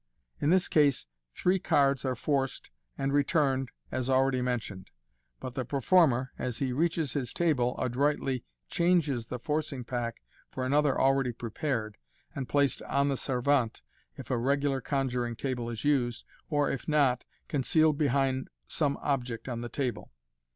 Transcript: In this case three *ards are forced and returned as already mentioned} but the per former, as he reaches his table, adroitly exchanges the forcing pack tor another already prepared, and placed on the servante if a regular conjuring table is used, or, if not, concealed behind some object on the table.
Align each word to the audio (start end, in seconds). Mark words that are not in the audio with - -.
In 0.39 0.49
this 0.49 0.67
case 0.67 1.05
three 1.31 1.59
*ards 1.69 2.03
are 2.05 2.15
forced 2.15 2.71
and 2.97 3.13
returned 3.13 3.69
as 3.91 4.09
already 4.09 4.41
mentioned} 4.41 4.89
but 5.39 5.53
the 5.53 5.63
per 5.63 5.79
former, 5.79 6.31
as 6.39 6.57
he 6.57 6.73
reaches 6.73 7.13
his 7.13 7.31
table, 7.31 7.77
adroitly 7.77 8.43
exchanges 8.65 9.27
the 9.27 9.37
forcing 9.37 9.83
pack 9.83 10.23
tor 10.51 10.65
another 10.65 10.99
already 10.99 11.31
prepared, 11.33 11.97
and 12.33 12.49
placed 12.49 12.81
on 12.81 13.09
the 13.09 13.15
servante 13.15 13.83
if 14.17 14.31
a 14.31 14.39
regular 14.39 14.81
conjuring 14.81 15.35
table 15.35 15.69
is 15.69 15.85
used, 15.85 16.25
or, 16.49 16.71
if 16.71 16.87
not, 16.87 17.23
concealed 17.47 17.99
behind 17.99 18.49
some 18.65 18.97
object 19.03 19.47
on 19.47 19.61
the 19.61 19.69
table. 19.69 20.09